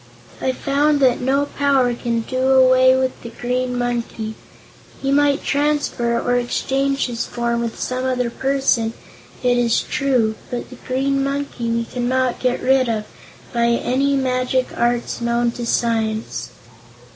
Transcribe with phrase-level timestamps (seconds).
[0.41, 4.33] I found that no power can do away with the Green Monkey.
[4.99, 8.93] He might transfer, or exchange his form with some other person,
[9.43, 13.05] it is true; but the Green Monkey we cannot get rid of
[13.53, 16.49] by any magic arts known to science."